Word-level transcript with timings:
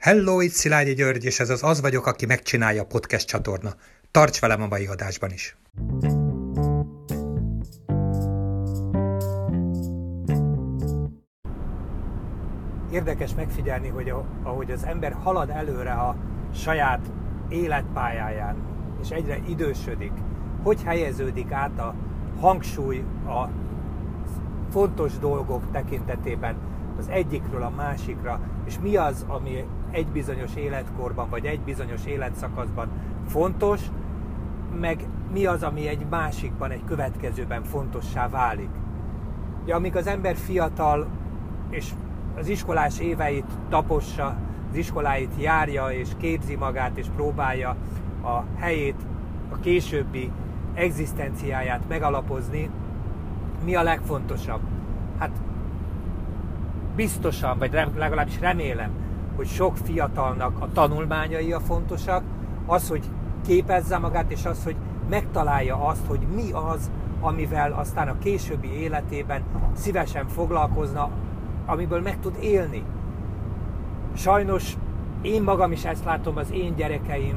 Hello, 0.00 0.40
itt 0.40 0.50
Szilágyi 0.50 0.94
György, 0.94 1.24
és 1.24 1.40
ez 1.40 1.50
az 1.50 1.62
Az 1.62 1.80
vagyok, 1.80 2.06
aki 2.06 2.26
megcsinálja 2.26 2.82
a 2.82 2.86
podcast 2.86 3.26
csatorna. 3.26 3.70
Tarts 4.10 4.40
velem 4.40 4.62
a 4.62 4.66
mai 4.66 4.86
adásban 4.86 5.30
is! 5.30 5.56
Érdekes 12.92 13.34
megfigyelni, 13.34 13.88
hogy 13.88 14.12
ahogy 14.42 14.70
az 14.70 14.84
ember 14.84 15.12
halad 15.12 15.50
előre 15.50 15.92
a 15.92 16.16
saját 16.54 17.10
életpályáján, 17.48 18.56
és 19.02 19.10
egyre 19.10 19.38
idősödik, 19.48 20.12
hogy 20.62 20.82
helyeződik 20.82 21.52
át 21.52 21.78
a 21.78 21.94
hangsúly 22.40 23.04
a 23.26 23.48
fontos 24.70 25.18
dolgok 25.18 25.70
tekintetében 25.72 26.69
az 27.00 27.08
egyikről 27.08 27.62
a 27.62 27.72
másikra, 27.76 28.40
és 28.64 28.78
mi 28.82 28.96
az, 28.96 29.24
ami 29.28 29.64
egy 29.90 30.06
bizonyos 30.06 30.54
életkorban, 30.54 31.30
vagy 31.30 31.44
egy 31.44 31.60
bizonyos 31.60 32.06
életszakaszban 32.06 32.88
fontos, 33.26 33.80
meg 34.80 35.04
mi 35.32 35.46
az, 35.46 35.62
ami 35.62 35.88
egy 35.88 36.06
másikban, 36.10 36.70
egy 36.70 36.84
következőben 36.84 37.62
fontossá 37.62 38.28
válik. 38.28 38.70
Ja, 39.66 39.76
amíg 39.76 39.96
az 39.96 40.06
ember 40.06 40.36
fiatal, 40.36 41.06
és 41.70 41.90
az 42.38 42.48
iskolás 42.48 42.98
éveit 42.98 43.58
tapossa, 43.68 44.36
az 44.70 44.76
iskoláit 44.76 45.32
járja, 45.38 45.86
és 45.86 46.08
képzi 46.16 46.56
magát, 46.56 46.98
és 46.98 47.06
próbálja 47.16 47.76
a 48.22 48.42
helyét, 48.56 49.06
a 49.52 49.56
későbbi 49.56 50.30
egzisztenciáját 50.74 51.88
megalapozni, 51.88 52.70
mi 53.64 53.74
a 53.74 53.82
legfontosabb? 53.82 54.60
Biztosan, 57.00 57.58
vagy 57.58 57.72
legalábbis 57.96 58.40
remélem, 58.40 58.90
hogy 59.36 59.46
sok 59.46 59.76
fiatalnak 59.76 60.60
a 60.60 60.68
tanulmányai 60.72 61.52
a 61.52 61.60
fontosak, 61.60 62.22
az, 62.66 62.88
hogy 62.88 63.04
képezze 63.46 63.98
magát, 63.98 64.30
és 64.30 64.44
az, 64.44 64.64
hogy 64.64 64.76
megtalálja 65.10 65.86
azt, 65.86 66.06
hogy 66.06 66.20
mi 66.34 66.52
az, 66.52 66.90
amivel 67.20 67.72
aztán 67.72 68.08
a 68.08 68.18
későbbi 68.18 68.68
életében 68.68 69.42
szívesen 69.72 70.28
foglalkozna, 70.28 71.10
amiből 71.66 72.00
meg 72.00 72.20
tud 72.20 72.36
élni. 72.40 72.82
Sajnos 74.14 74.76
én 75.22 75.42
magam 75.42 75.72
is 75.72 75.84
ezt 75.84 76.04
látom 76.04 76.36
az 76.36 76.52
én 76.52 76.74
gyerekeim, 76.74 77.36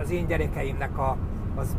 az 0.00 0.10
én 0.10 0.26
gyerekeimnek 0.26 0.98
a, 0.98 1.16
az 1.54 1.76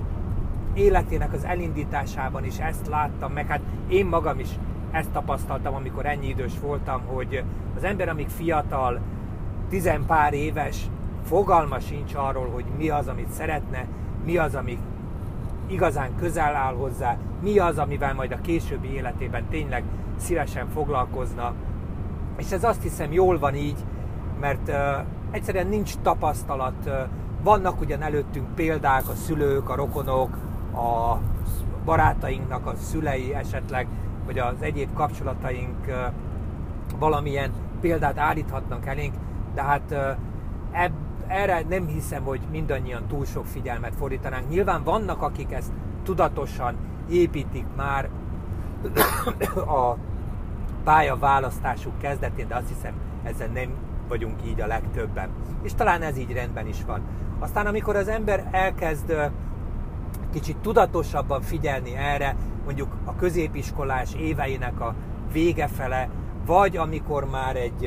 életének 0.73 1.33
az 1.33 1.43
elindításában 1.43 2.45
is 2.45 2.57
ezt 2.57 2.87
láttam, 2.87 3.31
meg 3.31 3.47
hát 3.47 3.61
én 3.87 4.05
magam 4.05 4.39
is 4.39 4.49
ezt 4.91 5.11
tapasztaltam, 5.11 5.75
amikor 5.75 6.05
ennyi 6.05 6.27
idős 6.27 6.59
voltam, 6.61 7.01
hogy 7.05 7.43
az 7.75 7.83
ember, 7.83 8.09
amíg 8.09 8.27
fiatal, 8.27 8.99
tizenpár 9.69 10.33
éves, 10.33 10.89
fogalma 11.23 11.79
sincs 11.79 12.13
arról, 12.15 12.49
hogy 12.53 12.65
mi 12.77 12.89
az, 12.89 13.07
amit 13.07 13.29
szeretne, 13.29 13.85
mi 14.25 14.37
az, 14.37 14.55
ami 14.55 14.79
igazán 15.67 16.15
közel 16.15 16.55
áll 16.55 16.73
hozzá, 16.73 17.17
mi 17.41 17.57
az, 17.57 17.77
amivel 17.77 18.13
majd 18.13 18.31
a 18.31 18.41
későbbi 18.41 18.93
életében 18.93 19.45
tényleg 19.49 19.83
szívesen 20.17 20.67
foglalkozna. 20.67 21.53
És 22.37 22.51
ez 22.51 22.63
azt 22.63 22.81
hiszem 22.81 23.11
jól 23.11 23.39
van 23.39 23.55
így, 23.55 23.77
mert 24.39 24.67
uh, 24.67 24.75
egyszerűen 25.31 25.67
nincs 25.67 25.93
tapasztalat. 26.01 26.85
Uh, 26.85 26.93
vannak 27.43 27.81
ugyan 27.81 28.01
előttünk 28.01 28.55
példák, 28.55 29.09
a 29.09 29.13
szülők, 29.13 29.69
a 29.69 29.75
rokonok, 29.75 30.37
a 30.73 31.17
barátainknak 31.85 32.65
a 32.65 32.75
szülei 32.75 33.33
esetleg, 33.33 33.87
vagy 34.25 34.39
az 34.39 34.61
egyéb 34.61 34.93
kapcsolataink 34.93 35.77
valamilyen 36.99 37.51
példát 37.81 38.17
állíthatnak 38.17 38.85
elénk, 38.85 39.13
de 39.53 39.63
hát 39.63 39.91
ebb, 40.71 40.93
erre 41.27 41.63
nem 41.69 41.87
hiszem, 41.87 42.23
hogy 42.23 42.39
mindannyian 42.51 43.07
túl 43.07 43.25
sok 43.25 43.45
figyelmet 43.45 43.95
fordítanánk. 43.95 44.49
Nyilván 44.49 44.83
vannak, 44.83 45.21
akik 45.21 45.51
ezt 45.51 45.71
tudatosan 46.03 46.75
építik 47.09 47.65
már 47.75 48.09
a 49.79 49.97
pályaválasztásuk 50.83 51.97
kezdetén, 51.97 52.47
de 52.47 52.55
azt 52.55 52.67
hiszem 52.67 52.93
ezzel 53.23 53.47
nem 53.47 53.69
vagyunk 54.07 54.45
így 54.45 54.61
a 54.61 54.67
legtöbben. 54.67 55.29
És 55.61 55.73
talán 55.73 56.01
ez 56.01 56.17
így 56.17 56.31
rendben 56.31 56.67
is 56.67 56.83
van. 56.85 57.01
Aztán 57.39 57.65
amikor 57.65 57.95
az 57.95 58.07
ember 58.07 58.47
elkezd 58.51 59.31
kicsit 60.31 60.57
tudatosabban 60.57 61.41
figyelni 61.41 61.95
erre, 61.95 62.35
mondjuk 62.69 62.95
a 63.05 63.15
középiskolás 63.15 64.13
éveinek 64.15 64.79
a 64.79 64.95
vége 65.31 65.67
fele, 65.67 66.09
vagy 66.45 66.77
amikor 66.77 67.29
már 67.29 67.55
egy, 67.55 67.85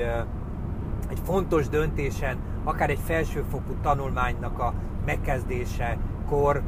egy 1.09 1.21
fontos 1.25 1.69
döntésen, 1.69 2.37
akár 2.65 2.91
egy 2.91 2.99
felsőfokú 3.05 3.75
tanulmánynak 3.83 4.59
a 4.59 4.75
megkezdésekor 5.05 6.63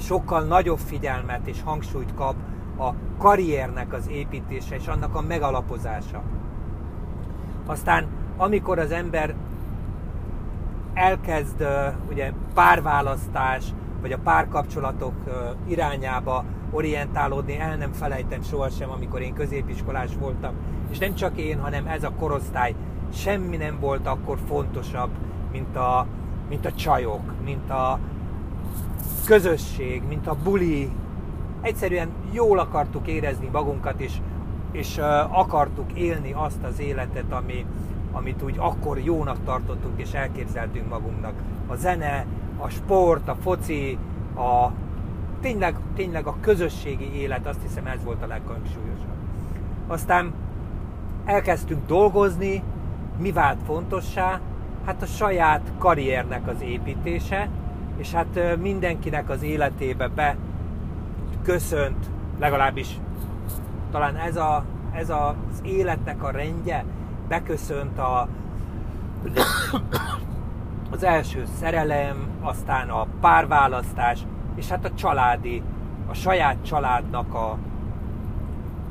sokkal 0.00 0.42
nagyobb 0.42 0.78
figyelmet 0.78 1.46
és 1.46 1.62
hangsúlyt 1.62 2.14
kap 2.14 2.34
a 2.78 2.90
karriernek 3.18 3.92
az 3.92 4.08
építése 4.08 4.74
és 4.74 4.86
annak 4.86 5.14
a 5.14 5.20
megalapozása. 5.20 6.22
Aztán 7.66 8.06
amikor 8.36 8.78
az 8.78 8.90
ember 8.90 9.34
elkezd 10.94 11.66
ugye 12.10 12.32
párválasztás, 12.54 13.64
vagy 14.00 14.12
a 14.12 14.18
párkapcsolatok 14.18 15.14
irányába 15.66 16.44
orientálódni, 16.74 17.58
el 17.58 17.76
nem 17.76 17.92
felejtem 17.92 18.42
sohasem, 18.42 18.90
amikor 18.90 19.20
én 19.20 19.34
középiskolás 19.34 20.10
voltam, 20.18 20.54
és 20.90 20.98
nem 20.98 21.14
csak 21.14 21.38
én, 21.38 21.60
hanem 21.60 21.86
ez 21.86 22.04
a 22.04 22.12
korosztály, 22.18 22.74
semmi 23.12 23.56
nem 23.56 23.78
volt 23.80 24.06
akkor 24.06 24.38
fontosabb, 24.48 25.10
mint 25.52 25.76
a, 25.76 26.06
mint 26.48 26.66
a 26.66 26.72
csajok, 26.72 27.32
mint 27.44 27.70
a 27.70 27.98
közösség, 29.26 30.02
mint 30.08 30.26
a 30.26 30.36
buli. 30.42 30.90
Egyszerűen 31.60 32.08
jól 32.32 32.58
akartuk 32.58 33.06
érezni 33.06 33.48
magunkat, 33.52 34.00
és, 34.00 34.12
és 34.72 34.98
akartuk 35.30 35.92
élni 35.92 36.32
azt 36.32 36.62
az 36.62 36.80
életet, 36.80 37.32
ami, 37.32 37.66
amit 38.12 38.42
úgy 38.42 38.54
akkor 38.58 38.98
jónak 38.98 39.44
tartottunk, 39.44 40.00
és 40.00 40.12
elképzeltünk 40.12 40.88
magunknak. 40.88 41.34
A 41.66 41.74
zene, 41.74 42.26
a 42.58 42.68
sport, 42.68 43.28
a 43.28 43.36
foci, 43.42 43.98
a 44.36 44.70
tényleg, 45.44 45.76
tényleg 45.94 46.26
a 46.26 46.36
közösségi 46.40 47.14
élet, 47.14 47.46
azt 47.46 47.62
hiszem 47.62 47.86
ez 47.86 48.04
volt 48.04 48.22
a 48.22 48.26
leghangsúlyosabb. 48.26 49.16
Aztán 49.86 50.32
elkezdtünk 51.24 51.86
dolgozni, 51.86 52.62
mi 53.18 53.32
vált 53.32 53.58
fontossá? 53.66 54.40
Hát 54.84 55.02
a 55.02 55.06
saját 55.06 55.72
karriernek 55.78 56.48
az 56.48 56.60
építése, 56.60 57.48
és 57.96 58.12
hát 58.12 58.58
mindenkinek 58.60 59.30
az 59.30 59.42
életébe 59.42 60.08
be 60.08 60.36
köszönt, 61.42 62.10
legalábbis 62.38 62.88
talán 63.90 64.16
ez, 64.16 64.36
a, 64.36 64.64
ez 64.92 65.10
a, 65.10 65.28
az 65.28 65.60
életnek 65.62 66.22
a 66.22 66.30
rendje, 66.30 66.84
beköszönt 67.28 67.98
a, 67.98 68.28
az 70.90 71.02
első 71.02 71.44
szerelem, 71.60 72.28
aztán 72.40 72.88
a 72.88 73.06
párválasztás, 73.20 74.26
és 74.54 74.68
hát 74.68 74.84
a 74.84 74.94
családi, 74.94 75.62
a 76.06 76.14
saját 76.14 76.56
családnak 76.64 77.34
a 77.34 77.58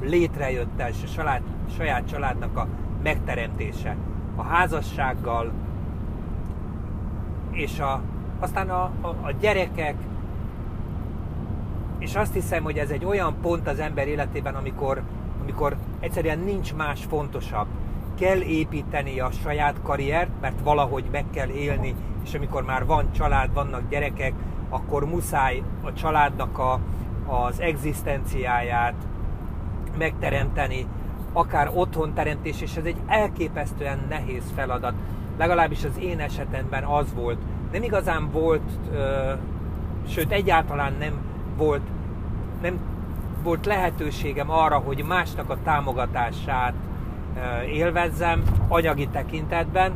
létrejötte, 0.01 0.89
és 0.89 1.03
a 1.03 1.07
saját, 1.07 1.41
saját 1.75 2.07
családnak 2.07 2.57
a 2.57 2.67
megteremtése. 3.03 3.95
A 4.35 4.43
házassággal, 4.43 5.51
és 7.51 7.79
a, 7.79 8.01
aztán 8.39 8.69
a, 8.69 8.91
a, 9.01 9.07
a 9.07 9.31
gyerekek, 9.39 9.95
és 11.99 12.15
azt 12.15 12.33
hiszem, 12.33 12.63
hogy 12.63 12.77
ez 12.77 12.89
egy 12.89 13.05
olyan 13.05 13.35
pont 13.41 13.67
az 13.67 13.79
ember 13.79 14.07
életében, 14.07 14.55
amikor, 14.55 15.01
amikor 15.41 15.75
egyszerűen 15.99 16.39
nincs 16.39 16.73
más 16.73 17.05
fontosabb. 17.05 17.67
Kell 18.19 18.41
építeni 18.41 19.19
a 19.19 19.31
saját 19.31 19.81
karriert, 19.83 20.29
mert 20.41 20.61
valahogy 20.61 21.05
meg 21.11 21.25
kell 21.33 21.49
élni, 21.49 21.95
és 22.23 22.33
amikor 22.33 22.63
már 22.63 22.85
van 22.85 23.11
család, 23.11 23.53
vannak 23.53 23.89
gyerekek, 23.89 24.33
akkor 24.73 25.05
muszáj 25.05 25.63
a 25.83 25.93
családnak 25.93 26.57
a, 26.57 26.79
az 27.25 27.59
egzisztenciáját 27.59 28.93
megteremteni, 29.97 30.85
akár 31.33 31.71
otthon 31.73 32.13
teremtés, 32.13 32.61
és 32.61 32.75
ez 32.75 32.85
egy 32.85 32.97
elképesztően 33.07 33.99
nehéz 34.09 34.43
feladat. 34.55 34.93
Legalábbis 35.37 35.83
az 35.83 35.99
én 35.99 36.19
esetemben 36.19 36.83
az 36.83 37.13
volt. 37.13 37.37
Nem 37.71 37.83
igazán 37.83 38.29
volt, 38.31 38.71
ö, 38.93 39.31
sőt 40.07 40.31
egyáltalán 40.31 40.93
nem 40.99 41.13
volt, 41.57 41.81
nem 42.61 42.79
volt 43.43 43.65
lehetőségem 43.65 44.49
arra, 44.49 44.77
hogy 44.77 45.03
másnak 45.07 45.49
a 45.49 45.57
támogatását 45.63 46.73
ö, 47.35 47.61
élvezzem 47.61 48.43
anyagi 48.67 49.07
tekintetben, 49.07 49.93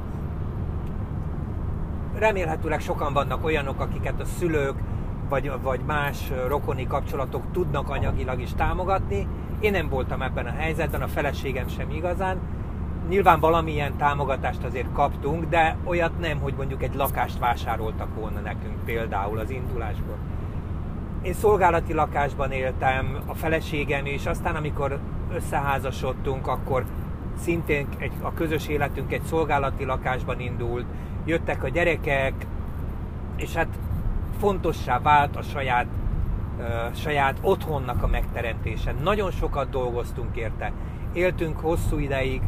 remélhetőleg 2.20 2.80
sokan 2.80 3.14
vannak 3.14 3.46
olyanok, 3.46 3.80
akiket 3.80 4.22
a 4.22 4.26
szülők 4.26 4.76
vagy, 5.30 5.52
vagy 5.62 5.80
más 5.86 6.32
rokoni 6.48 6.88
kapcsolatok 6.88 7.44
tudnak 7.52 7.90
anyagilag 7.90 8.42
is 8.42 8.54
támogatni. 8.54 9.28
Én 9.60 9.72
nem 9.72 9.90
voltam 9.90 10.22
ebben 10.22 10.46
a 10.46 10.52
helyzetben, 10.58 11.02
a 11.02 11.08
feleségem 11.08 11.68
sem 11.68 11.90
igazán. 11.90 12.38
nyilván 13.10 13.40
valamilyen 13.40 13.98
támogatást 13.98 14.64
azért 14.64 14.92
kaptunk, 14.94 15.46
de 15.50 15.78
olyat 15.84 16.20
nem, 16.20 16.40
hogy 16.40 16.54
mondjuk 16.58 16.84
egy 16.84 16.96
lakást 16.96 17.40
vásároltak 17.40 18.16
volna 18.16 18.40
nekünk 18.40 18.86
például 18.86 19.40
az 19.40 19.50
indulásból. 19.50 20.18
Én 21.22 21.34
szolgálati 21.34 21.94
lakásban 21.94 22.52
éltem, 22.52 23.18
a 23.26 23.34
feleségem 23.34 24.06
is, 24.06 24.26
aztán 24.26 24.56
amikor 24.56 25.00
összeházasodtunk, 25.34 26.48
akkor 26.48 26.84
szintén 27.40 27.88
egy, 27.98 28.12
a 28.22 28.34
közös 28.34 28.68
életünk 28.68 29.14
egy 29.14 29.22
szolgálati 29.22 29.86
lakásban 29.86 30.40
indult, 30.40 30.86
jöttek 31.28 31.64
a 31.64 31.70
gyerekek, 31.70 32.34
és 33.36 33.54
hát 33.54 33.68
fontossá 34.40 35.00
vált 35.00 35.36
a 35.36 35.42
saját, 35.42 35.86
saját 36.96 37.38
otthonnak 37.42 38.04
a 38.04 38.08
megteremtése. 38.08 38.96
Nagyon 39.04 39.32
sokat 39.32 39.70
dolgoztunk 39.70 40.36
érte. 40.36 40.72
Éltünk 41.14 41.60
hosszú 41.60 41.98
ideig 41.98 42.42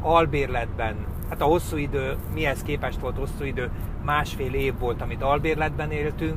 albérletben. 0.00 0.96
Hát 1.28 1.40
a 1.40 1.44
hosszú 1.44 1.76
idő, 1.76 2.16
mihez 2.34 2.62
képest 2.62 3.00
volt 3.00 3.16
hosszú 3.16 3.44
idő, 3.44 3.70
másfél 4.04 4.54
év 4.54 4.78
volt, 4.78 5.02
amit 5.02 5.22
albérletben 5.22 5.90
éltünk. 5.90 6.36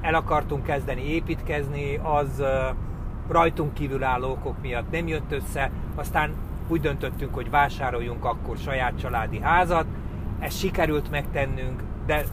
El 0.00 0.14
akartunk 0.14 0.64
kezdeni 0.64 1.02
építkezni, 1.02 2.00
az 2.02 2.42
rajtunk 3.28 3.74
kívülálló 3.74 4.30
okok 4.30 4.60
miatt 4.62 4.90
nem 4.90 5.06
jött 5.06 5.32
össze, 5.32 5.70
aztán 5.94 6.34
úgy 6.68 6.80
döntöttünk, 6.80 7.34
hogy 7.34 7.50
vásároljunk 7.50 8.24
akkor 8.24 8.56
saját 8.56 8.98
családi 9.00 9.40
házat, 9.40 9.86
ezt 10.42 10.58
sikerült 10.58 11.10
megtennünk, 11.10 11.82
de 12.06 12.24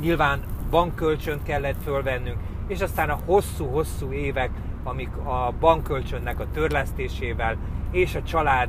nyilván 0.00 0.40
bankkölcsönt 0.70 1.42
kellett 1.42 1.82
fölvennünk, 1.82 2.38
és 2.66 2.80
aztán 2.80 3.10
a 3.10 3.20
hosszú-hosszú 3.24 4.12
évek, 4.12 4.50
amik 4.84 5.16
a 5.16 5.52
bankkölcsönnek 5.60 6.40
a 6.40 6.50
törlesztésével 6.50 7.56
és 7.90 8.14
a 8.14 8.22
család 8.22 8.68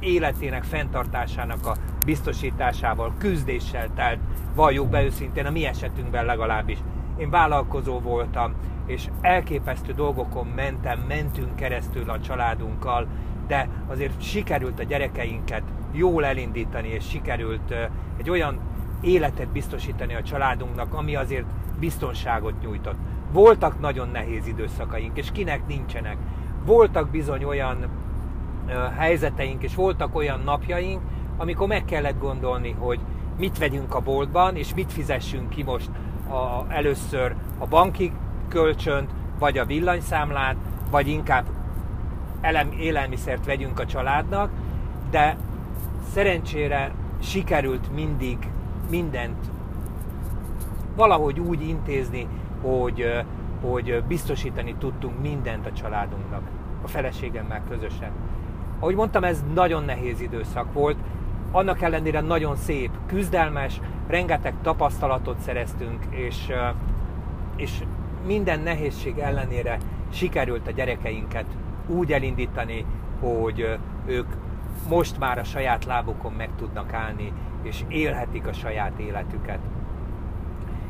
életének 0.00 0.64
fenntartásának 0.64 1.66
a 1.66 1.76
biztosításával, 2.04 3.14
küzdéssel 3.18 3.88
telt, 3.94 4.18
valljuk 4.54 4.88
be 4.88 5.04
őszintén, 5.04 5.46
a 5.46 5.50
mi 5.50 5.66
esetünkben 5.66 6.24
legalábbis. 6.24 6.78
Én 7.18 7.30
vállalkozó 7.30 8.00
voltam, 8.00 8.54
és 8.86 9.08
elképesztő 9.20 9.92
dolgokon 9.92 10.46
mentem, 10.46 10.98
mentünk 10.98 11.56
keresztül 11.56 12.10
a 12.10 12.20
családunkkal, 12.20 13.06
de 13.46 13.68
azért 13.86 14.22
sikerült 14.22 14.78
a 14.78 14.82
gyerekeinket 14.82 15.62
jól 15.96 16.24
elindítani, 16.24 16.88
és 16.88 17.08
sikerült 17.08 17.74
egy 18.16 18.30
olyan 18.30 18.60
életet 19.00 19.48
biztosítani 19.48 20.14
a 20.14 20.22
családunknak, 20.22 20.94
ami 20.94 21.16
azért 21.16 21.46
biztonságot 21.78 22.60
nyújtott. 22.60 22.98
Voltak 23.32 23.80
nagyon 23.80 24.08
nehéz 24.08 24.46
időszakaink, 24.46 25.16
és 25.16 25.32
kinek 25.32 25.66
nincsenek. 25.66 26.16
Voltak 26.64 27.10
bizony 27.10 27.44
olyan 27.44 27.88
helyzeteink, 28.96 29.62
és 29.62 29.74
voltak 29.74 30.14
olyan 30.14 30.40
napjaink, 30.44 31.00
amikor 31.36 31.68
meg 31.68 31.84
kellett 31.84 32.18
gondolni, 32.18 32.70
hogy 32.78 33.00
mit 33.38 33.58
vegyünk 33.58 33.94
a 33.94 34.00
boltban, 34.00 34.56
és 34.56 34.74
mit 34.74 34.92
fizessünk 34.92 35.48
ki 35.48 35.62
most 35.62 35.90
a, 36.28 36.64
először 36.68 37.34
a 37.58 37.66
banki 37.66 38.12
kölcsönt, 38.48 39.10
vagy 39.38 39.58
a 39.58 39.64
villanyszámlát, 39.64 40.56
vagy 40.90 41.08
inkább 41.08 41.44
elem, 42.40 42.72
élelmiszert 42.78 43.44
vegyünk 43.44 43.80
a 43.80 43.86
családnak, 43.86 44.50
de 45.10 45.36
szerencsére 46.12 46.92
sikerült 47.22 47.94
mindig 47.94 48.38
mindent 48.90 49.50
valahogy 50.96 51.40
úgy 51.40 51.68
intézni, 51.68 52.26
hogy, 52.62 53.24
hogy 53.60 54.02
biztosítani 54.08 54.74
tudtunk 54.78 55.20
mindent 55.22 55.66
a 55.66 55.72
családunknak, 55.72 56.42
a 56.82 56.88
feleségemmel 56.88 57.62
közösen. 57.68 58.10
Ahogy 58.78 58.94
mondtam, 58.94 59.24
ez 59.24 59.44
nagyon 59.54 59.84
nehéz 59.84 60.20
időszak 60.20 60.72
volt, 60.72 60.96
annak 61.52 61.82
ellenére 61.82 62.20
nagyon 62.20 62.56
szép, 62.56 62.90
küzdelmes, 63.06 63.80
rengeteg 64.06 64.54
tapasztalatot 64.62 65.38
szereztünk, 65.38 66.04
és, 66.10 66.52
és 67.56 67.82
minden 68.26 68.60
nehézség 68.60 69.18
ellenére 69.18 69.78
sikerült 70.10 70.66
a 70.66 70.70
gyerekeinket 70.70 71.46
úgy 71.86 72.12
elindítani, 72.12 72.84
hogy 73.20 73.78
ők 74.06 74.26
most 74.88 75.18
már 75.18 75.38
a 75.38 75.44
saját 75.44 75.84
lábukon 75.84 76.32
meg 76.32 76.50
tudnak 76.56 76.92
állni, 76.92 77.32
és 77.62 77.84
élhetik 77.88 78.46
a 78.46 78.52
saját 78.52 78.98
életüket. 78.98 79.58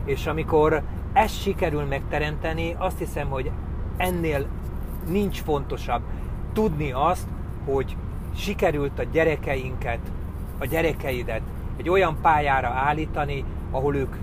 És 0.04 0.26
amikor 0.26 0.82
ezt 1.12 1.40
sikerül 1.40 1.84
megteremteni, 1.84 2.74
azt 2.78 2.98
hiszem, 2.98 3.28
hogy 3.28 3.50
ennél 3.96 4.46
nincs 5.08 5.42
fontosabb 5.42 6.02
tudni 6.52 6.92
azt, 6.92 7.28
hogy 7.64 7.96
sikerült 8.34 8.98
a 8.98 9.04
gyerekeinket, 9.12 10.00
a 10.58 10.66
gyerekeidet 10.66 11.42
egy 11.76 11.88
olyan 11.88 12.16
pályára 12.22 12.68
állítani, 12.68 13.44
ahol 13.70 13.96
ők 13.96 14.16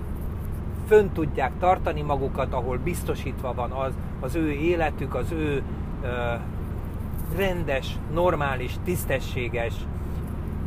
fönn 0.88 1.10
tudják 1.14 1.52
tartani 1.60 2.02
magukat, 2.02 2.54
ahol 2.54 2.78
biztosítva 2.78 3.54
van 3.54 3.72
az, 3.72 3.94
az 4.20 4.36
ő 4.36 4.52
életük, 4.52 5.16
az 5.16 5.32
ő 5.32 5.64
rendes, 7.38 7.88
normális, 8.14 8.72
tisztességes, 8.84 9.74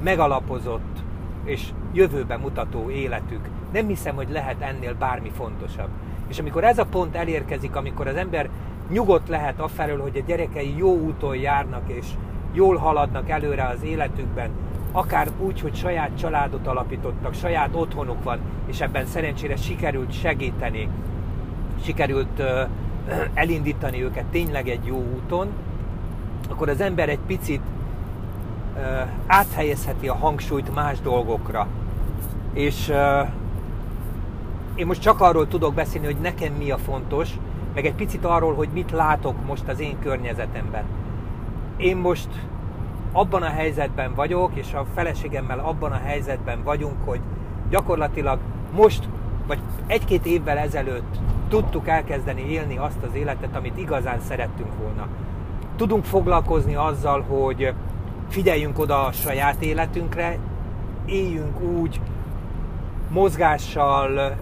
megalapozott 0.02 0.98
és 1.44 1.68
jövőbe 1.92 2.36
mutató 2.36 2.90
életük. 2.90 3.48
Nem 3.72 3.86
hiszem, 3.86 4.14
hogy 4.14 4.30
lehet 4.30 4.60
ennél 4.60 4.94
bármi 4.94 5.30
fontosabb. 5.30 5.88
És 6.28 6.38
amikor 6.38 6.64
ez 6.64 6.78
a 6.78 6.86
pont 6.86 7.16
elérkezik, 7.16 7.76
amikor 7.76 8.06
az 8.06 8.16
ember 8.16 8.48
nyugodt 8.90 9.28
lehet 9.28 9.60
afelől, 9.60 10.00
hogy 10.00 10.16
a 10.16 10.26
gyerekei 10.26 10.76
jó 10.76 10.96
úton 10.98 11.36
járnak, 11.36 11.82
és 11.86 12.06
jól 12.52 12.76
haladnak 12.76 13.30
előre 13.30 13.66
az 13.66 13.82
életükben, 13.82 14.50
akár 14.92 15.28
úgy, 15.38 15.60
hogy 15.60 15.74
saját 15.74 16.18
családot 16.18 16.66
alapítottak, 16.66 17.34
saját 17.34 17.74
otthonuk 17.74 18.22
van, 18.22 18.38
és 18.66 18.80
ebben 18.80 19.06
szerencsére 19.06 19.56
sikerült 19.56 20.12
segíteni, 20.12 20.88
sikerült 21.84 22.42
elindítani 23.34 24.02
őket 24.02 24.24
tényleg 24.24 24.68
egy 24.68 24.84
jó 24.84 25.04
úton, 25.14 25.48
akkor 26.50 26.68
az 26.68 26.80
ember 26.80 27.08
egy 27.08 27.20
picit 27.26 27.60
áthelyezheti 29.26 30.08
a 30.08 30.14
hangsúlyt 30.14 30.74
más 30.74 31.00
dolgokra. 31.00 31.66
És 32.52 32.92
én 34.74 34.86
most 34.86 35.00
csak 35.00 35.20
arról 35.20 35.48
tudok 35.48 35.74
beszélni, 35.74 36.06
hogy 36.06 36.20
nekem 36.20 36.52
mi 36.52 36.70
a 36.70 36.78
fontos, 36.78 37.30
meg 37.74 37.86
egy 37.86 37.94
picit 37.94 38.24
arról, 38.24 38.54
hogy 38.54 38.68
mit 38.72 38.90
látok 38.90 39.46
most 39.46 39.68
az 39.68 39.80
én 39.80 39.98
környezetemben. 39.98 40.84
Én 41.76 41.96
most 41.96 42.28
abban 43.12 43.42
a 43.42 43.48
helyzetben 43.48 44.14
vagyok, 44.14 44.50
és 44.54 44.74
a 44.74 44.86
feleségemmel 44.94 45.58
abban 45.58 45.92
a 45.92 46.00
helyzetben 46.04 46.62
vagyunk, 46.62 46.96
hogy 47.04 47.20
gyakorlatilag 47.70 48.38
most, 48.74 49.08
vagy 49.46 49.58
egy-két 49.86 50.26
évvel 50.26 50.58
ezelőtt 50.58 51.16
tudtuk 51.48 51.88
elkezdeni 51.88 52.50
élni 52.50 52.76
azt 52.76 53.02
az 53.08 53.14
életet, 53.14 53.56
amit 53.56 53.78
igazán 53.78 54.20
szerettünk 54.20 54.78
volna. 54.82 55.06
Tudunk 55.76 56.04
foglalkozni 56.04 56.74
azzal, 56.74 57.20
hogy 57.20 57.72
figyeljünk 58.28 58.78
oda 58.78 59.04
a 59.04 59.12
saját 59.12 59.62
életünkre, 59.62 60.38
éljünk 61.06 61.60
úgy, 61.60 62.00
mozgással, 63.10 64.36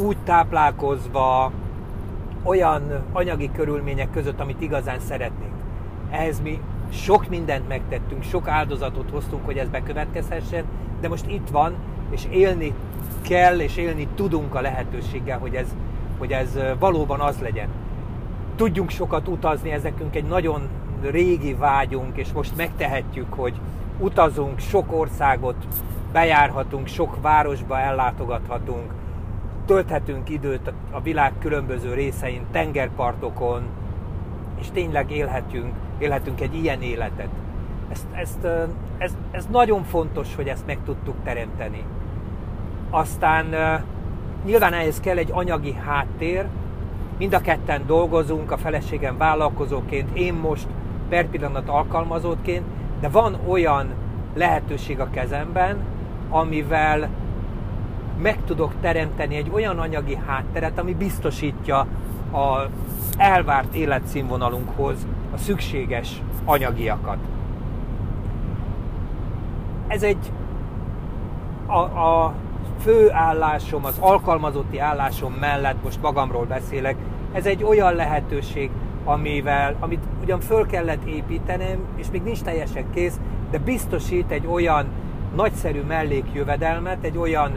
úgy 0.00 0.16
táplálkozva, 0.24 1.52
olyan 2.42 2.82
anyagi 3.12 3.50
körülmények 3.52 4.10
között, 4.10 4.40
amit 4.40 4.60
igazán 4.60 5.00
szeretnénk. 5.00 5.52
Ehhez 6.10 6.40
mi 6.40 6.60
sok 6.92 7.28
mindent 7.28 7.68
megtettünk, 7.68 8.22
sok 8.22 8.48
áldozatot 8.48 9.10
hoztunk, 9.10 9.44
hogy 9.44 9.56
ez 9.56 9.68
bekövetkezhessen, 9.68 10.64
de 11.00 11.08
most 11.08 11.26
itt 11.26 11.48
van, 11.50 11.74
és 12.10 12.26
élni 12.30 12.74
kell, 13.22 13.58
és 13.60 13.76
élni 13.76 14.08
tudunk 14.14 14.54
a 14.54 14.60
lehetőséggel, 14.60 15.38
hogy 15.38 15.54
ez, 15.54 15.66
hogy 16.18 16.32
ez 16.32 16.58
valóban 16.78 17.20
az 17.20 17.38
legyen. 17.40 17.68
Tudjunk 18.56 18.90
sokat 18.90 19.28
utazni, 19.28 19.70
ezekünk 19.70 20.16
egy 20.16 20.24
nagyon 20.24 20.68
régi 21.02 21.54
vágyunk, 21.54 22.16
és 22.16 22.32
most 22.32 22.56
megtehetjük, 22.56 23.34
hogy 23.34 23.54
utazunk, 23.98 24.58
sok 24.58 24.92
országot 24.92 25.66
bejárhatunk, 26.12 26.86
sok 26.86 27.20
városba 27.20 27.78
ellátogathatunk, 27.78 28.92
tölthetünk 29.66 30.28
időt 30.28 30.72
a 30.90 31.00
világ 31.00 31.32
különböző 31.38 31.94
részein, 31.94 32.46
tengerpartokon, 32.50 33.62
és 34.60 34.66
tényleg 34.72 35.10
élhetünk, 35.10 35.72
élhetünk 35.98 36.40
egy 36.40 36.54
ilyen 36.54 36.82
életet. 36.82 37.28
Ezt, 37.88 38.06
ezt, 38.12 38.46
ez, 38.98 39.16
ez 39.30 39.46
nagyon 39.50 39.84
fontos, 39.84 40.34
hogy 40.34 40.48
ezt 40.48 40.66
meg 40.66 40.78
tudtuk 40.84 41.14
teremteni. 41.24 41.84
Aztán 42.90 43.46
nyilván 44.44 44.72
ehhez 44.72 45.00
kell 45.00 45.16
egy 45.16 45.30
anyagi 45.32 45.72
háttér, 45.74 46.46
mind 47.22 47.34
a 47.34 47.40
ketten 47.40 47.86
dolgozunk, 47.86 48.50
a 48.50 48.56
feleségem 48.56 49.18
vállalkozóként, 49.18 50.16
én 50.16 50.34
most 50.34 50.66
per 51.08 51.26
pillanat 51.26 51.68
alkalmazottként, 51.68 52.62
de 53.00 53.08
van 53.08 53.36
olyan 53.48 53.88
lehetőség 54.34 55.00
a 55.00 55.10
kezemben, 55.10 55.76
amivel 56.30 57.08
meg 58.22 58.38
tudok 58.44 58.72
teremteni 58.80 59.36
egy 59.36 59.50
olyan 59.52 59.78
anyagi 59.78 60.18
hátteret, 60.26 60.78
ami 60.78 60.94
biztosítja 60.94 61.78
a 62.32 62.68
elvárt 63.16 63.74
életszínvonalunkhoz 63.74 65.06
a 65.34 65.36
szükséges 65.36 66.22
anyagiakat. 66.44 67.18
ez 69.88 70.02
egy 70.02 70.32
a, 71.66 71.78
a 71.78 72.34
főállásom, 72.80 73.84
az 73.84 73.96
alkalmazotti 74.00 74.78
állásom 74.78 75.32
mellett, 75.32 75.82
most 75.82 76.02
magamról 76.02 76.44
beszélek, 76.44 76.96
ez 77.32 77.46
egy 77.46 77.64
olyan 77.64 77.94
lehetőség, 77.94 78.70
amivel, 79.04 79.76
amit 79.80 80.02
ugyan 80.22 80.40
föl 80.40 80.66
kellett 80.66 81.04
építenem, 81.04 81.78
és 81.96 82.06
még 82.12 82.22
nincs 82.22 82.40
teljesen 82.40 82.84
kész, 82.94 83.18
de 83.50 83.58
biztosít 83.58 84.30
egy 84.30 84.46
olyan 84.46 84.86
nagyszerű 85.34 85.80
mellékjövedelmet, 85.80 87.04
egy 87.04 87.18
olyan, 87.18 87.52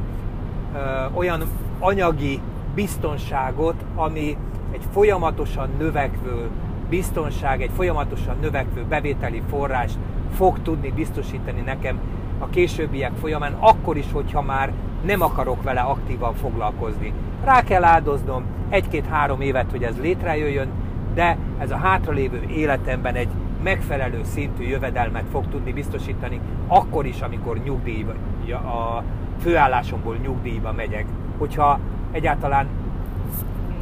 ö, 0.74 0.78
olyan 1.14 1.44
anyagi 1.80 2.40
biztonságot, 2.76 3.86
ami 3.96 4.38
egy 4.72 4.84
folyamatosan 4.92 5.70
növekvő 5.78 6.50
biztonság, 6.90 7.62
egy 7.62 7.72
folyamatosan 7.76 8.36
növekvő 8.42 8.84
bevételi 8.90 9.42
forrást 9.50 9.98
fog 10.36 10.62
tudni 10.62 10.92
biztosítani 10.92 11.62
nekem 11.62 12.00
a 12.40 12.50
későbbiek 12.50 13.12
folyamán, 13.20 13.56
akkor 13.60 13.98
is, 13.98 14.12
hogyha 14.12 14.42
már 14.42 14.72
nem 15.06 15.22
akarok 15.22 15.64
vele 15.64 15.82
aktívan 15.82 16.34
foglalkozni. 16.34 17.14
Rá 17.44 17.64
kell 17.64 17.84
áldoznom 17.84 18.46
egy-két-három 18.70 19.42
évet, 19.42 19.72
hogy 19.72 19.84
ez 19.84 20.00
létrejöjjön, 20.02 20.68
de 21.14 21.38
ez 21.58 21.72
a 21.72 21.78
hátralévő 21.78 22.44
életemben 22.50 23.16
egy 23.16 23.30
megfelelő 23.64 24.22
szintű 24.24 24.64
jövedelmet 24.64 25.26
fog 25.32 25.50
tudni 25.50 25.74
biztosítani, 25.74 26.40
akkor 26.68 27.06
is, 27.06 27.22
amikor 27.22 27.58
nyugdíjba, 27.64 28.12
a 28.52 29.04
főállásomból 29.42 30.16
nyugdíjba 30.16 30.72
megyek. 30.72 31.06
Hogyha 31.38 31.80
egyáltalán 32.12 32.68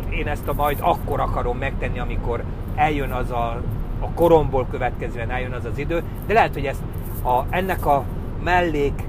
én 0.09 0.27
ezt 0.27 0.47
a 0.47 0.53
majd 0.53 0.77
akkor 0.81 1.19
akarom 1.19 1.57
megtenni, 1.57 1.99
amikor 1.99 2.43
eljön 2.75 3.11
az 3.11 3.31
a, 3.31 3.61
a 3.99 4.09
koromból 4.15 4.67
következően 4.71 5.29
eljön 5.29 5.51
az 5.51 5.65
az 5.65 5.77
idő, 5.77 6.03
de 6.27 6.33
lehet, 6.33 6.53
hogy 6.53 6.65
ezt 6.65 6.81
a, 7.23 7.43
ennek 7.49 7.85
a 7.85 8.03
mellék 8.43 9.03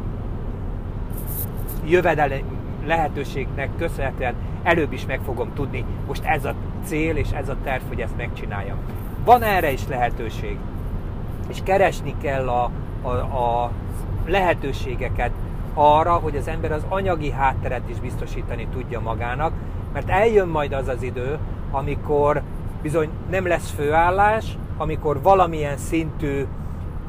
jövedelem 1.85 2.55
lehetőségnek 2.87 3.69
köszönhetően 3.79 4.35
előbb 4.63 4.93
is 4.93 5.07
meg 5.07 5.21
fogom 5.25 5.55
tudni. 5.55 5.85
Most 6.07 6.25
ez 6.25 6.45
a 6.45 6.55
cél 6.85 7.17
és 7.17 7.31
ez 7.31 7.49
a 7.49 7.57
terv, 7.65 7.83
hogy 7.89 8.01
ezt 8.01 8.17
megcsináljam. 8.17 8.77
Van 9.25 9.43
erre 9.43 9.73
is 9.73 9.89
lehetőség, 9.89 10.59
és 11.49 11.59
keresni 11.65 12.15
kell 12.23 12.49
a, 12.49 12.71
a, 13.03 13.09
a 13.09 13.71
lehetőségeket 14.27 15.31
arra, 15.75 16.13
hogy 16.13 16.37
az 16.37 16.49
ember 16.49 16.73
az 16.73 16.87
anyagi 16.89 17.31
hátteret 17.31 17.89
is 17.89 18.01
biztosítani 18.01 18.67
tudja 18.73 19.01
magának, 19.01 19.53
mert 19.93 20.09
eljön 20.09 20.49
majd 20.49 20.73
az 20.73 20.89
az 20.89 21.03
idő, 21.03 21.39
amikor 21.71 22.43
bizony 22.83 23.09
nem 23.31 23.47
lesz 23.47 23.71
főállás, 23.71 24.59
amikor 24.77 25.23
valamilyen 25.23 25.77
szintű, 25.77 26.47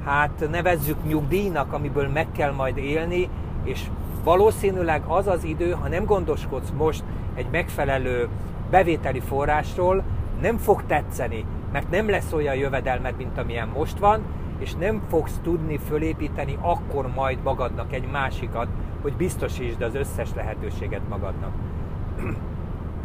hát 0.05 0.47
nevezzük 0.51 1.03
nyugdíjnak, 1.07 1.73
amiből 1.73 2.07
meg 2.07 2.27
kell 2.31 2.51
majd 2.51 2.77
élni, 2.77 3.29
és 3.63 3.81
valószínűleg 4.23 5.03
az 5.07 5.27
az 5.27 5.43
idő, 5.43 5.71
ha 5.71 5.87
nem 5.87 6.05
gondoskodsz 6.05 6.71
most 6.77 7.03
egy 7.35 7.47
megfelelő 7.51 8.27
bevételi 8.69 9.19
forrásról, 9.19 10.03
nem 10.41 10.57
fog 10.57 10.83
tetszeni, 10.85 11.45
mert 11.71 11.89
nem 11.89 12.09
lesz 12.09 12.31
olyan 12.33 12.55
jövedelmed, 12.55 13.17
mint 13.17 13.37
amilyen 13.37 13.67
most 13.67 13.99
van, 13.99 14.21
és 14.59 14.73
nem 14.73 15.01
fogsz 15.09 15.39
tudni 15.43 15.77
fölépíteni 15.87 16.57
akkor 16.61 17.07
majd 17.15 17.37
magadnak 17.43 17.93
egy 17.93 18.07
másikat, 18.11 18.67
hogy 19.01 19.13
biztosítsd 19.13 19.81
az 19.81 19.95
összes 19.95 20.29
lehetőséget 20.35 21.09
magadnak. 21.09 21.51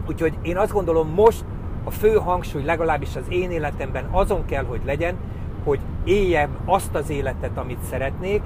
Úgyhogy 0.08 0.38
én 0.42 0.56
azt 0.56 0.72
gondolom, 0.72 1.08
most 1.08 1.44
a 1.84 1.90
fő 1.90 2.14
hangsúly 2.14 2.64
legalábbis 2.64 3.16
az 3.16 3.24
én 3.28 3.50
életemben 3.50 4.04
azon 4.10 4.44
kell, 4.44 4.64
hogy 4.64 4.80
legyen, 4.84 5.16
hogy 5.64 5.80
éljem 6.04 6.56
azt 6.64 6.94
az 6.94 7.10
életet, 7.10 7.58
amit 7.58 7.82
szeretnék, 7.82 8.42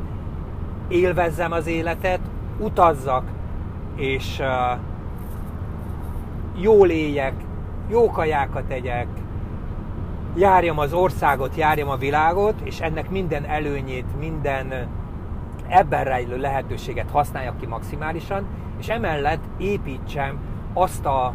élvezzem 0.88 1.52
az 1.52 1.66
életet, 1.66 2.20
utazzak, 2.58 3.25
és 3.96 4.38
uh, 4.38 4.78
jól 6.62 6.90
éljek, 6.90 7.34
jó 7.88 8.11
kajákat 8.11 8.64
tegyek, 8.64 9.06
járjam 10.37 10.78
az 10.78 10.92
országot, 10.92 11.56
járjam 11.56 11.88
a 11.88 11.96
világot, 11.96 12.61
és 12.64 12.80
ennek 12.80 13.11
minden 13.11 13.44
előnyét, 13.44 14.18
minden 14.18 14.88
ebben 15.68 16.04
rejlő 16.04 16.37
lehetőséget 16.37 17.11
használjak 17.11 17.58
ki 17.58 17.66
maximálisan, 17.66 18.46
és 18.78 18.88
emellett 18.88 19.42
építsem 19.58 20.38
azt, 20.73 21.06
a, 21.06 21.34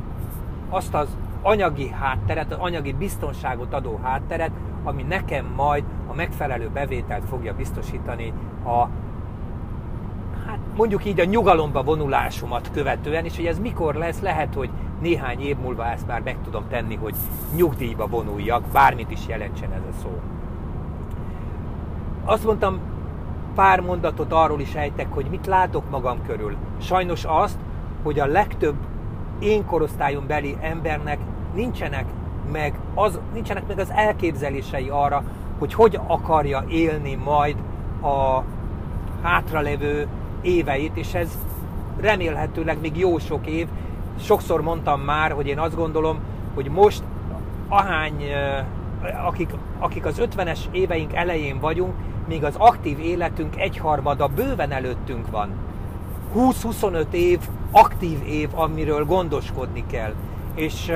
azt 0.69 0.93
az 0.93 1.07
anyagi 1.41 1.89
hátteret, 1.89 2.51
az 2.51 2.57
anyagi 2.59 2.93
biztonságot 2.93 3.73
adó 3.73 3.99
hátteret, 4.03 4.51
ami 4.83 5.03
nekem 5.03 5.45
majd 5.55 5.83
a 6.07 6.13
megfelelő 6.13 6.69
bevételt 6.74 7.25
fogja 7.25 7.55
biztosítani 7.55 8.33
a 8.65 8.88
hát 10.48 10.59
mondjuk 10.75 11.05
így 11.05 11.19
a 11.19 11.25
nyugalomba 11.25 11.83
vonulásomat 11.83 12.71
követően, 12.74 13.25
és 13.25 13.36
hogy 13.36 13.45
ez 13.45 13.59
mikor 13.59 13.95
lesz, 13.95 14.19
lehet, 14.19 14.53
hogy 14.53 14.69
néhány 15.01 15.41
év 15.41 15.57
múlva 15.57 15.86
ezt 15.86 16.07
már 16.07 16.21
meg 16.21 16.38
tudom 16.43 16.63
tenni, 16.69 16.95
hogy 16.95 17.15
nyugdíjba 17.55 18.07
vonuljak, 18.07 18.63
bármit 18.74 19.12
is 19.12 19.27
jelentsen 19.27 19.71
ez 19.71 19.81
a 19.89 19.93
szó. 20.01 20.19
Azt 22.25 22.45
mondtam, 22.45 22.79
pár 23.55 23.79
mondatot 23.79 24.33
arról 24.33 24.59
is 24.59 24.75
ejtek, 24.75 25.13
hogy 25.13 25.25
mit 25.29 25.48
látok 25.48 25.89
magam 25.89 26.21
körül. 26.27 26.55
Sajnos 26.77 27.25
azt, 27.25 27.57
hogy 28.03 28.19
a 28.19 28.25
legtöbb 28.25 28.75
én 29.39 29.65
korosztályon 29.65 30.27
beli 30.27 30.57
embernek 30.62 31.19
nincsenek 31.55 32.05
meg, 32.51 32.79
az, 32.94 33.20
nincsenek 33.34 33.68
meg 33.68 33.79
az 33.79 33.91
elképzelései 33.91 34.89
arra, 34.89 35.24
hogy 35.60 35.74
hogy 35.74 36.00
akarja 36.08 36.63
élni 36.68 37.15
majd 37.15 37.56
a 38.01 38.44
hátralevő 39.22 40.08
éveit, 40.41 40.98
és 40.98 41.13
ez 41.13 41.38
remélhetőleg 42.00 42.79
még 42.82 42.98
jó 42.98 43.18
sok 43.18 43.48
év. 43.48 43.68
Sokszor 44.20 44.62
mondtam 44.62 45.01
már, 45.01 45.32
hogy 45.32 45.48
én 45.48 45.60
azt 45.60 45.75
gondolom, 45.75 46.20
hogy 46.53 46.70
most 46.70 47.03
ahány, 47.68 48.24
akik, 49.25 49.50
akik 49.79 50.06
az 50.06 50.22
50-es 50.36 50.60
éveink 50.72 51.13
elején 51.13 51.60
vagyunk, 51.60 51.94
még 52.27 52.44
az 52.44 52.56
aktív 52.58 53.00
életünk 53.00 53.58
egyharmada 53.58 54.27
bőven 54.27 54.72
előttünk 54.72 55.32
van. 55.32 55.50
20-25 56.36 57.12
év 57.12 57.39
aktív 57.72 58.20
év, 58.27 58.50
amiről 58.53 59.06
gondoskodni 59.06 59.84
kell. 59.88 60.13
És 60.56 60.91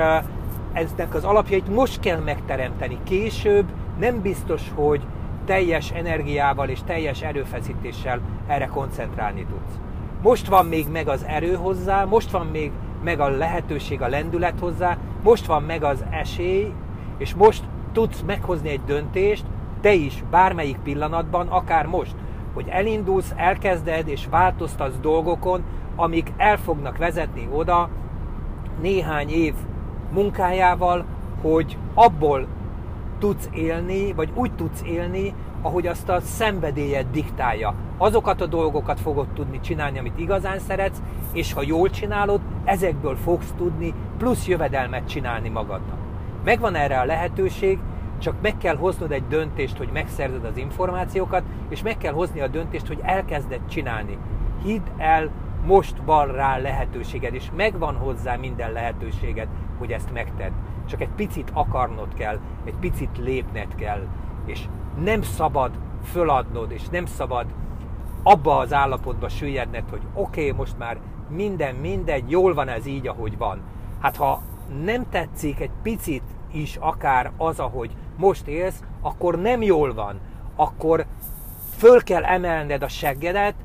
eznek 0.73 1.13
az 1.13 1.23
alapjait 1.23 1.75
most 1.75 1.99
kell 1.99 2.19
megteremteni. 2.19 2.97
Később 3.03 3.65
nem 3.99 4.21
biztos, 4.21 4.61
hogy 4.75 5.01
teljes 5.45 5.91
energiával 5.91 6.69
és 6.69 6.79
teljes 6.85 7.21
erőfeszítéssel 7.21 8.19
erre 8.47 8.65
koncentrálni 8.65 9.45
tudsz. 9.45 9.79
Most 10.21 10.47
van 10.47 10.65
még 10.65 10.87
meg 10.91 11.07
az 11.07 11.25
erő 11.27 11.53
hozzá, 11.53 12.03
most 12.03 12.31
van 12.31 12.47
még 12.47 12.71
meg 13.03 13.19
a 13.19 13.29
lehetőség, 13.29 14.01
a 14.01 14.07
lendület 14.07 14.59
hozzá, 14.59 14.97
most 15.23 15.45
van 15.45 15.63
meg 15.63 15.83
az 15.83 16.03
esély, 16.09 16.71
és 17.17 17.33
most 17.33 17.63
tudsz 17.91 18.21
meghozni 18.25 18.69
egy 18.69 18.83
döntést, 18.85 19.45
te 19.81 19.93
is 19.93 20.23
bármelyik 20.29 20.77
pillanatban, 20.77 21.47
akár 21.47 21.85
most, 21.85 22.15
hogy 22.53 22.67
elindulsz, 22.67 23.33
elkezded 23.35 24.07
és 24.07 24.27
változtatsz 24.29 24.99
dolgokon, 25.01 25.63
amik 25.95 26.31
el 26.37 26.57
fognak 26.57 26.97
vezetni 26.97 27.47
oda 27.51 27.89
néhány 28.81 29.29
év 29.29 29.53
munkájával, 30.13 31.05
hogy 31.41 31.77
abból 31.93 32.47
tudsz 33.19 33.49
élni, 33.53 34.13
vagy 34.13 34.29
úgy 34.35 34.51
tudsz 34.51 34.81
élni, 34.85 35.33
ahogy 35.61 35.87
azt 35.87 36.09
a 36.09 36.19
szenvedélyed 36.19 37.05
diktálja. 37.11 37.73
Azokat 37.97 38.41
a 38.41 38.45
dolgokat 38.45 38.99
fogod 38.99 39.27
tudni 39.27 39.59
csinálni, 39.59 39.99
amit 39.99 40.19
igazán 40.19 40.59
szeretsz, 40.59 41.01
és 41.33 41.53
ha 41.53 41.61
jól 41.61 41.89
csinálod, 41.89 42.41
ezekből 42.63 43.15
fogsz 43.15 43.53
tudni 43.57 43.93
plusz 44.17 44.47
jövedelmet 44.47 45.07
csinálni 45.07 45.49
magadnak. 45.49 45.97
Megvan 46.43 46.75
erre 46.75 46.99
a 46.99 47.05
lehetőség, 47.05 47.79
csak 48.17 48.35
meg 48.41 48.57
kell 48.57 48.75
hoznod 48.75 49.11
egy 49.11 49.27
döntést, 49.27 49.77
hogy 49.77 49.89
megszerzed 49.93 50.45
az 50.45 50.57
információkat, 50.57 51.43
és 51.69 51.81
meg 51.81 51.97
kell 51.97 52.13
hozni 52.13 52.41
a 52.41 52.47
döntést, 52.47 52.87
hogy 52.87 52.99
elkezded 53.01 53.59
csinálni. 53.69 54.17
Hidd 54.63 54.81
el, 54.97 55.29
most 55.65 55.95
van 56.05 56.31
rá 56.31 56.57
lehetőséged, 56.57 57.33
és 57.33 57.49
megvan 57.55 57.95
hozzá 57.95 58.35
minden 58.35 58.71
lehetőséged, 58.71 59.47
hogy 59.77 59.91
ezt 59.91 60.13
megtedd. 60.13 60.51
Csak 60.85 61.01
egy 61.01 61.09
picit 61.15 61.51
akarnod 61.53 62.13
kell, 62.13 62.39
egy 62.65 62.75
picit 62.79 63.17
lépned 63.17 63.75
kell, 63.75 64.07
és 64.45 64.65
nem 65.03 65.21
szabad 65.21 65.71
föladnod, 66.03 66.71
és 66.71 66.89
nem 66.89 67.05
szabad 67.05 67.45
abba 68.23 68.57
az 68.57 68.73
állapotba 68.73 69.29
süllyedned, 69.29 69.83
hogy 69.89 70.01
oké, 70.13 70.47
okay, 70.47 70.57
most 70.57 70.77
már 70.77 70.97
minden 71.29 71.75
mindegy, 71.75 72.29
jól 72.29 72.53
van 72.53 72.67
ez 72.67 72.85
így, 72.85 73.07
ahogy 73.07 73.37
van. 73.37 73.61
Hát 73.99 74.15
ha 74.15 74.41
nem 74.83 75.09
tetszik 75.09 75.59
egy 75.59 75.71
picit 75.81 76.23
is 76.51 76.75
akár 76.75 77.31
az, 77.37 77.59
ahogy 77.59 77.95
most 78.17 78.47
élsz, 78.47 78.83
akkor 79.01 79.41
nem 79.41 79.61
jól 79.61 79.93
van. 79.93 80.19
Akkor 80.55 81.05
föl 81.77 82.03
kell 82.03 82.23
emelned 82.23 82.83
a 82.83 82.87
seggedet, 82.87 83.55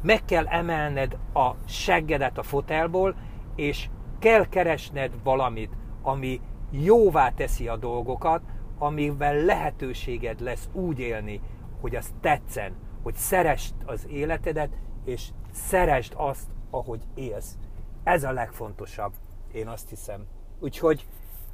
meg 0.00 0.24
kell 0.24 0.46
emelned 0.46 1.16
a 1.34 1.50
seggedet 1.66 2.38
a 2.38 2.42
fotelból, 2.42 3.14
és 3.54 3.88
kell 4.18 4.48
keresned 4.48 5.12
valamit, 5.22 5.72
ami 6.02 6.40
jóvá 6.70 7.30
teszi 7.30 7.68
a 7.68 7.76
dolgokat, 7.76 8.42
amivel 8.78 9.34
lehetőséged 9.34 10.40
lesz 10.40 10.68
úgy 10.72 10.98
élni, 10.98 11.40
hogy 11.80 11.96
az 11.96 12.12
tetszen, 12.20 12.76
hogy 13.02 13.14
szeresd 13.14 13.74
az 13.84 14.06
életedet, 14.08 14.70
és 15.04 15.28
szeresd 15.52 16.12
azt, 16.16 16.46
ahogy 16.70 17.00
élsz. 17.14 17.56
Ez 18.04 18.24
a 18.24 18.32
legfontosabb, 18.32 19.12
én 19.52 19.68
azt 19.68 19.88
hiszem. 19.88 20.26
Úgyhogy 20.60 21.06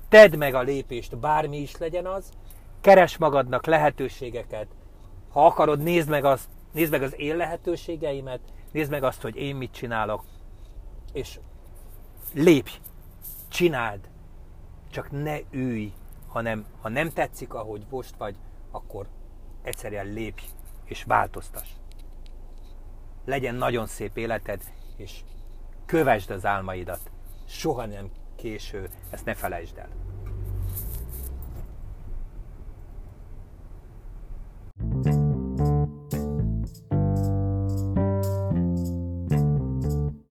tedd 0.08 0.36
meg 0.36 0.54
a 0.54 0.62
lépést, 0.62 1.18
bármi 1.18 1.56
is 1.56 1.76
legyen 1.76 2.06
az, 2.06 2.30
keres 2.80 3.16
magadnak 3.16 3.66
lehetőségeket, 3.66 4.66
ha 5.32 5.46
akarod, 5.46 5.82
nézd 5.82 6.08
meg, 6.08 6.24
azt, 6.24 6.48
nézd 6.74 6.90
meg 6.90 7.02
az 7.02 7.20
én 7.20 7.36
lehetőségeimet, 7.36 8.40
nézd 8.72 8.90
meg 8.90 9.02
azt, 9.02 9.22
hogy 9.22 9.36
én 9.36 9.56
mit 9.56 9.72
csinálok, 9.72 10.24
és 11.12 11.38
lépj, 12.32 12.72
csináld, 13.48 14.08
csak 14.90 15.10
ne 15.10 15.38
ülj, 15.50 15.92
hanem 16.28 16.66
ha 16.80 16.88
nem 16.88 17.10
tetszik, 17.10 17.54
ahogy 17.54 17.86
most 17.90 18.16
vagy, 18.16 18.36
akkor 18.70 19.06
egyszerűen 19.62 20.06
lépj 20.06 20.44
és 20.84 21.04
változtass. 21.04 21.68
Legyen 23.24 23.54
nagyon 23.54 23.86
szép 23.86 24.16
életed, 24.16 24.62
és 24.96 25.20
kövesd 25.86 26.30
az 26.30 26.46
álmaidat. 26.46 27.10
Soha 27.46 27.86
nem 27.86 28.10
késő, 28.36 28.88
ezt 29.10 29.24
ne 29.24 29.34
felejtsd 29.34 29.78
el. 29.78 30.03